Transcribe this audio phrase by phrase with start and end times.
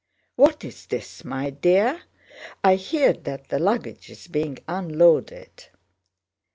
[0.35, 2.01] "What is this, my dear?
[2.63, 5.65] I hear that the luggage is being unloaded."